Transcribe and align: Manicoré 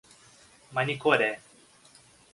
Manicoré 0.77 1.31